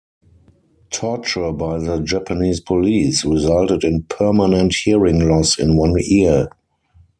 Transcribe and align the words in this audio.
Torture 0.89 1.51
by 1.51 1.77
the 1.77 1.99
Japanese 1.99 2.59
police 2.59 3.23
resulted 3.23 3.83
in 3.83 4.01
permanent 4.01 4.73
hearing 4.73 5.29
loss 5.29 5.59
in 5.59 5.77
one 5.77 5.93
ear. 5.99 6.47